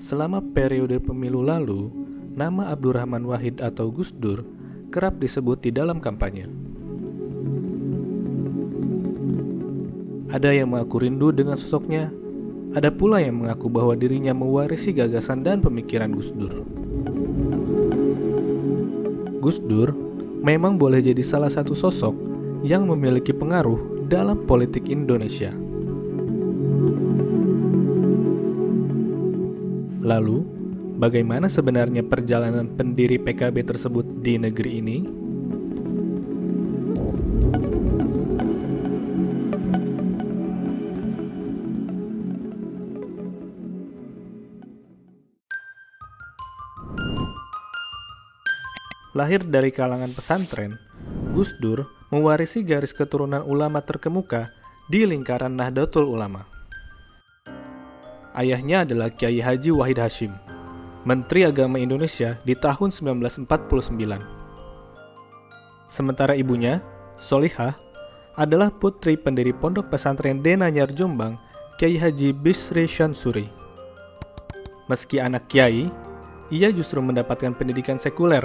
[0.00, 1.92] Selama periode pemilu lalu,
[2.34, 4.42] nama Abdurrahman Wahid atau Gus Dur
[4.90, 6.48] kerap disebut di dalam kampanye.
[10.30, 12.10] Ada yang mengaku rindu dengan sosoknya,
[12.70, 16.62] ada pula yang mengaku bahwa dirinya mewarisi gagasan dan pemikiran Gus Dur.
[19.42, 19.90] Gus Dur
[20.40, 22.29] memang boleh jadi salah satu sosok
[22.60, 25.54] yang memiliki pengaruh dalam politik Indonesia.
[30.00, 30.42] Lalu,
[30.98, 34.98] bagaimana sebenarnya perjalanan pendiri PKB tersebut di negeri ini?
[49.10, 50.89] Lahir dari kalangan pesantren,
[51.40, 54.52] Gus Dur mewarisi garis keturunan ulama terkemuka
[54.92, 56.44] di lingkaran Nahdlatul Ulama.
[58.36, 60.36] Ayahnya adalah Kiai Haji Wahid Hashim,
[61.08, 63.48] Menteri Agama Indonesia di tahun 1949.
[65.88, 66.84] Sementara ibunya,
[67.16, 67.72] Solihah,
[68.36, 71.40] adalah putri pendiri Pondok Pesantren Denanyar Jombang,
[71.80, 73.48] Kiai Haji Bisri Shansuri.
[74.92, 75.88] Meski anak kiai,
[76.52, 78.44] ia justru mendapatkan pendidikan sekuler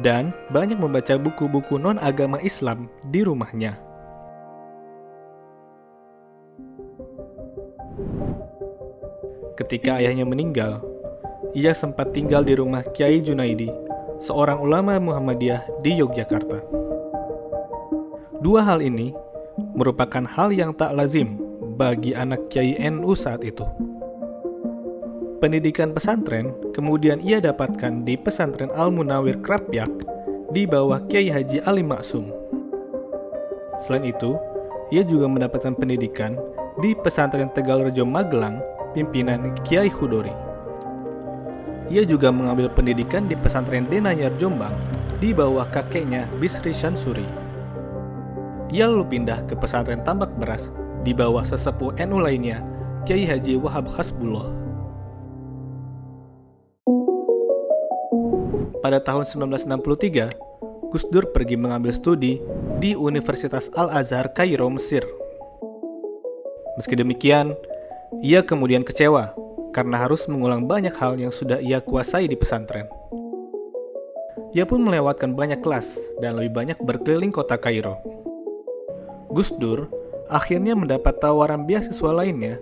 [0.00, 3.76] dan banyak membaca buku-buku non-agama Islam di rumahnya.
[9.52, 10.80] Ketika ayahnya meninggal,
[11.52, 13.68] ia sempat tinggal di rumah Kiai Junaidi,
[14.16, 16.64] seorang ulama Muhammadiyah di Yogyakarta.
[18.40, 19.12] Dua hal ini
[19.76, 21.36] merupakan hal yang tak lazim
[21.76, 23.68] bagi anak Kiai NU saat itu.
[25.42, 29.90] Pendidikan pesantren kemudian ia dapatkan di pesantren Al-Munawir Krapyak
[30.54, 32.30] di bawah Kiai Haji Ali Maksum.
[33.82, 34.38] Selain itu,
[34.94, 36.38] ia juga mendapatkan pendidikan
[36.78, 38.62] di pesantren Tegal Rejo Magelang
[38.94, 40.30] pimpinan Kiai Hudori.
[41.90, 44.78] Ia juga mengambil pendidikan di pesantren Denanyar Jombang
[45.18, 47.26] di bawah kakeknya Bisri Shansuri.
[48.70, 50.70] Ia lalu pindah ke pesantren Tambak Beras
[51.02, 52.62] di bawah sesepuh NU lainnya,
[53.02, 54.61] Kiai Haji Wahab Hasbullah.
[58.82, 62.42] Pada tahun 1963, Gus Dur pergi mengambil studi
[62.82, 65.06] di Universitas Al-Azhar Kairo, Mesir.
[66.74, 67.54] Meski demikian,
[68.26, 69.38] ia kemudian kecewa
[69.70, 72.90] karena harus mengulang banyak hal yang sudah ia kuasai di pesantren.
[74.50, 78.02] Ia pun melewatkan banyak kelas dan lebih banyak berkeliling kota Kairo.
[79.30, 79.86] Gus Dur
[80.26, 82.58] akhirnya mendapat tawaran beasiswa lainnya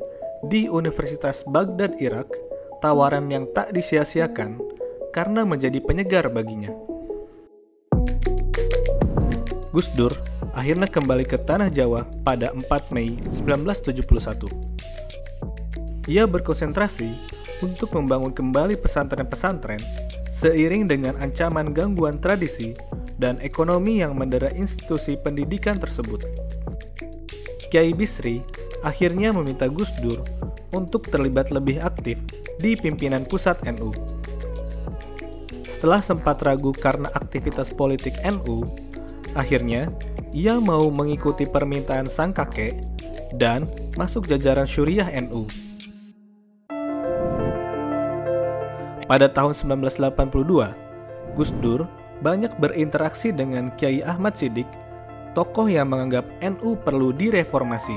[0.53, 2.28] di Universitas Baghdad, Irak,
[2.84, 4.69] tawaran yang tak disia-siakan
[5.10, 6.71] karena menjadi penyegar baginya.
[9.71, 10.10] Gus Dur
[10.54, 16.10] akhirnya kembali ke Tanah Jawa pada 4 Mei 1971.
[16.10, 17.15] Ia berkonsentrasi
[17.62, 19.78] untuk membangun kembali pesantren-pesantren
[20.34, 22.75] seiring dengan ancaman gangguan tradisi
[23.21, 26.25] dan ekonomi yang mendera institusi pendidikan tersebut.
[27.71, 28.42] Kiai Bisri
[28.82, 30.19] akhirnya meminta Gus Dur
[30.75, 32.19] untuk terlibat lebih aktif
[32.59, 33.94] di pimpinan pusat NU.
[35.80, 38.68] Setelah sempat ragu karena aktivitas politik NU,
[39.32, 39.88] akhirnya
[40.28, 42.76] ia mau mengikuti permintaan sang kakek
[43.41, 43.64] dan
[43.96, 45.48] masuk jajaran Syuriah NU.
[49.08, 51.88] Pada tahun 1982, Gus Dur
[52.20, 54.68] banyak berinteraksi dengan Kiai Ahmad Sidik,
[55.32, 57.97] tokoh yang menganggap NU perlu direformasi.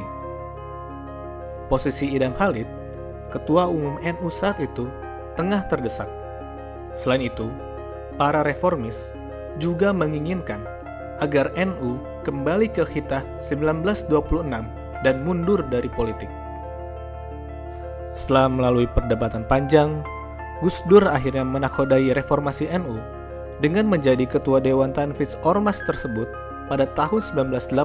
[1.67, 2.63] Posisi Idam Khalid,
[3.27, 4.88] ketua umum NU saat itu,
[5.35, 6.07] tengah terdesak.
[6.95, 7.51] Selain itu,
[8.18, 9.13] para reformis
[9.62, 10.62] juga menginginkan
[11.22, 14.50] agar NU kembali ke hitah 1926
[15.03, 16.31] dan mundur dari politik.
[18.13, 20.01] Setelah melalui perdebatan panjang,
[20.62, 22.97] Gus Dur akhirnya menakodai reformasi NU
[23.59, 26.30] dengan menjadi ketua Dewan Tanfidz Ormas tersebut
[26.72, 27.75] pada tahun 1984.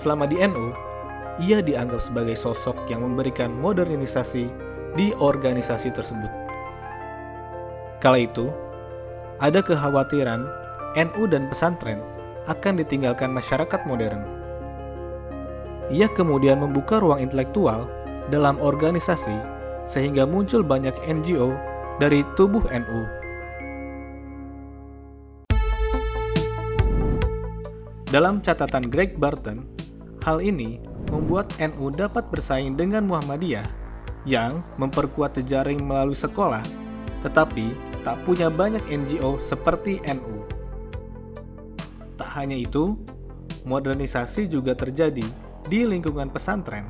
[0.00, 0.74] Selama di NU,
[1.38, 4.50] ia dianggap sebagai sosok yang memberikan modernisasi
[4.94, 6.43] di organisasi tersebut.
[8.04, 8.52] Kala itu,
[9.40, 10.44] ada kekhawatiran
[10.92, 12.04] NU dan pesantren
[12.44, 14.20] akan ditinggalkan masyarakat modern.
[15.88, 17.88] Ia kemudian membuka ruang intelektual
[18.28, 19.32] dalam organisasi
[19.88, 21.56] sehingga muncul banyak NGO
[21.96, 23.00] dari tubuh NU.
[28.12, 29.64] Dalam catatan Greg Barton,
[30.20, 30.76] hal ini
[31.08, 33.64] membuat NU dapat bersaing dengan Muhammadiyah
[34.28, 36.60] yang memperkuat jejaring melalui sekolah,
[37.24, 40.44] tetapi tak punya banyak NGO seperti NU.
[42.20, 43.00] Tak hanya itu,
[43.64, 45.24] modernisasi juga terjadi
[45.64, 46.84] di lingkungan pesantren,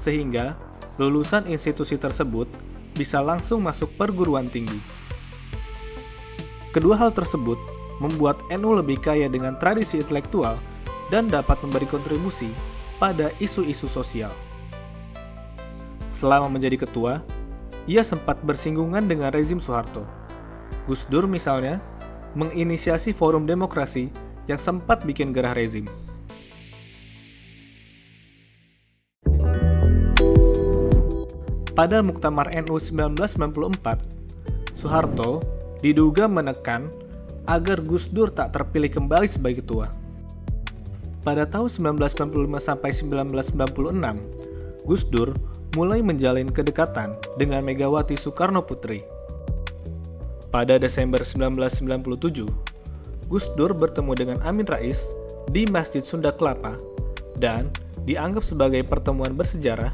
[0.00, 0.56] sehingga
[0.96, 2.48] lulusan institusi tersebut
[2.96, 4.80] bisa langsung masuk perguruan tinggi.
[6.72, 7.60] Kedua hal tersebut
[8.02, 10.58] membuat NU lebih kaya dengan tradisi intelektual
[11.12, 12.50] dan dapat memberi kontribusi
[12.98, 14.32] pada isu-isu sosial.
[16.10, 17.20] Selama menjadi ketua,
[17.84, 20.23] ia sempat bersinggungan dengan rezim Soeharto.
[20.84, 21.80] Gus Dur misalnya
[22.34, 24.10] menginisiasi forum demokrasi
[24.50, 25.88] yang sempat bikin gerah rezim.
[31.74, 35.42] Pada Muktamar NU 1994, Soeharto
[35.82, 36.86] diduga menekan
[37.50, 39.90] agar Gus Dur tak terpilih kembali sebagai ketua.
[41.26, 45.34] Pada tahun 1995 sampai 1996, Gus Dur
[45.74, 49.13] mulai menjalin kedekatan dengan Megawati Soekarno Putri.
[50.54, 52.46] Pada Desember 1997,
[53.26, 55.02] Gus Dur bertemu dengan Amin Rais
[55.50, 56.78] di Masjid Sunda Kelapa
[57.42, 57.74] dan
[58.06, 59.90] dianggap sebagai pertemuan bersejarah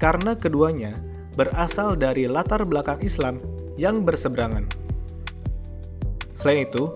[0.00, 0.96] karena keduanya
[1.36, 3.44] berasal dari latar belakang Islam
[3.76, 4.64] yang berseberangan.
[6.32, 6.88] Selain itu,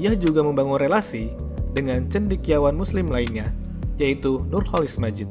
[0.00, 1.28] ia juga membangun relasi
[1.76, 3.52] dengan cendekiawan muslim lainnya,
[4.00, 5.28] yaitu Nurholis Majid.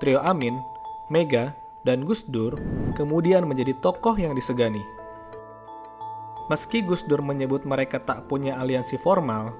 [0.00, 0.56] Trio Amin,
[1.12, 1.52] Mega,
[1.84, 2.56] dan Gus Dur
[2.96, 4.80] kemudian menjadi tokoh yang disegani.
[6.48, 9.54] Meski Gus Dur menyebut mereka tak punya aliansi formal,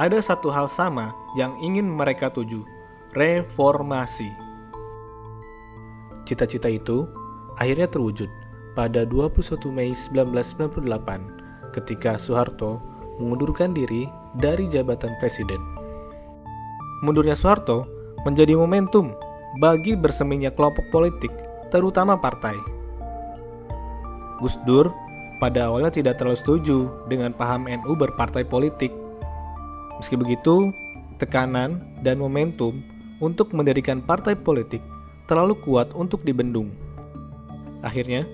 [0.00, 2.64] ada satu hal sama yang ingin mereka tuju,
[3.14, 4.32] reformasi.
[6.26, 7.06] Cita-cita itu
[7.60, 8.28] akhirnya terwujud
[8.74, 12.82] pada 21 Mei 1998 ketika Soeharto
[13.16, 15.60] mengundurkan diri dari jabatan presiden.
[17.04, 17.88] Mundurnya Soeharto
[18.26, 19.14] menjadi momentum
[19.56, 21.32] bagi berseminya kelompok politik,
[21.72, 22.56] terutama partai.
[24.40, 24.92] Gus Dur
[25.40, 28.92] pada awalnya tidak terlalu setuju dengan paham NU berpartai politik
[29.96, 30.72] Meski begitu,
[31.16, 32.84] tekanan dan momentum
[33.24, 34.84] untuk mendirikan partai politik
[35.24, 36.70] terlalu kuat untuk dibendung.
[37.80, 38.28] Akhirnya,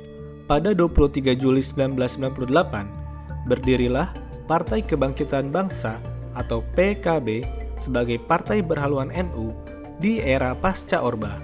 [0.50, 4.10] pada 23 Juli 1998, berdirilah
[4.50, 6.02] Partai Kebangkitan Bangsa
[6.34, 7.46] atau PKB
[7.78, 9.54] sebagai partai berhaluan NU
[10.02, 11.38] di era pasca Orba.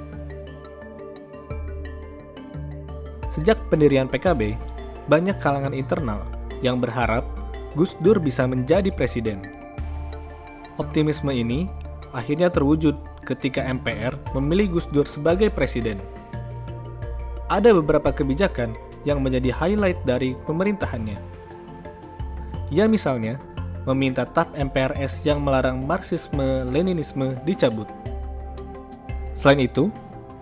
[3.30, 4.58] Sejak pendirian PKB,
[5.06, 6.26] banyak kalangan internal
[6.58, 7.22] yang berharap
[7.78, 9.46] Gus Dur bisa menjadi presiden.
[10.82, 11.70] Optimisme ini
[12.10, 16.02] akhirnya terwujud ketika MPR memilih Gus Dur sebagai presiden.
[17.46, 18.74] Ada beberapa kebijakan
[19.06, 21.16] yang menjadi highlight dari pemerintahannya.
[22.74, 23.38] Ya misalnya,
[23.86, 27.86] meminta TAP MPRS yang melarang Marxisme-Leninisme dicabut.
[29.38, 29.86] Selain itu,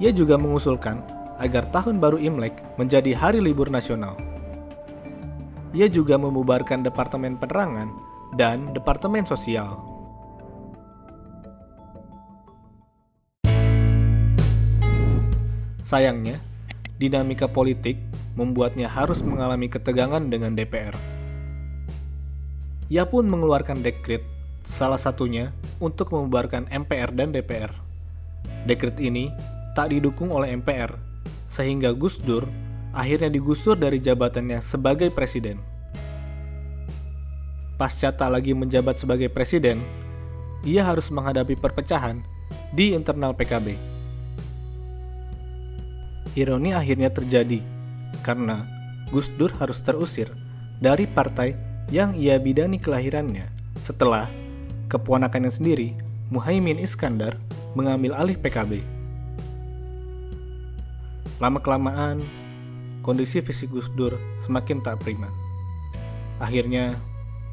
[0.01, 1.05] ia juga mengusulkan
[1.37, 4.17] agar Tahun Baru Imlek menjadi hari libur nasional.
[5.77, 7.93] Ia juga membubarkan Departemen Penerangan
[8.41, 9.77] dan Departemen Sosial.
[15.85, 16.41] Sayangnya,
[16.97, 18.01] dinamika politik
[18.33, 20.97] membuatnya harus mengalami ketegangan dengan DPR.
[22.89, 24.25] Ia pun mengeluarkan dekret,
[24.65, 25.53] salah satunya
[25.85, 27.86] untuk membubarkan MPR dan DPR.
[28.67, 29.31] Dekret ini
[29.79, 30.91] tak didukung oleh MPR,
[31.47, 32.45] sehingga Gus Dur
[32.91, 35.63] akhirnya digusur dari jabatannya sebagai presiden.
[37.79, 39.85] Pasca tak lagi menjabat sebagai presiden,
[40.67, 42.25] ia harus menghadapi perpecahan
[42.75, 43.97] di internal PKB
[46.37, 47.65] ironi akhirnya terjadi
[48.21, 48.69] karena
[49.09, 50.29] Gus Dur harus terusir
[50.79, 51.57] dari partai
[51.89, 53.49] yang ia bidani kelahirannya
[53.81, 54.29] setelah
[54.93, 55.97] keponakannya sendiri,
[56.31, 57.41] Muhaimin Iskandar,
[57.77, 58.81] mengambil alih PKB.
[61.37, 62.25] Lama-kelamaan,
[63.05, 65.29] kondisi fisik Gus Dur semakin tak prima.
[66.41, 66.97] Akhirnya,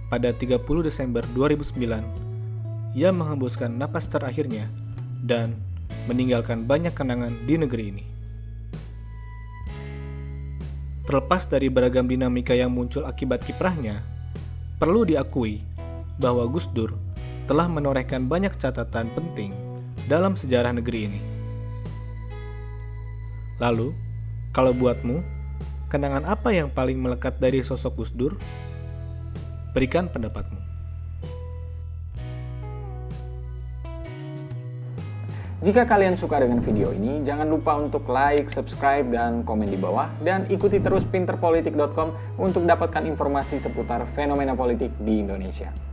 [0.07, 4.71] pada 30 Desember 2009, ia menghembuskan napas terakhirnya
[5.27, 5.59] dan
[6.07, 8.05] meninggalkan banyak kenangan di negeri ini.
[11.03, 13.99] Terlepas dari beragam dinamika yang muncul akibat kiprahnya,
[14.79, 15.59] perlu diakui
[16.15, 16.95] bahwa Gus Dur
[17.43, 19.72] telah menorehkan banyak catatan penting
[20.13, 21.21] dalam sejarah negeri ini.
[23.57, 23.97] Lalu,
[24.53, 25.25] kalau buatmu,
[25.89, 28.37] kenangan apa yang paling melekat dari sosok Gus Dur?
[29.73, 30.61] Berikan pendapatmu.
[35.65, 40.11] Jika kalian suka dengan video ini, jangan lupa untuk like, subscribe, dan komen di bawah.
[40.21, 45.92] Dan ikuti terus pinterpolitik.com untuk dapatkan informasi seputar fenomena politik di Indonesia.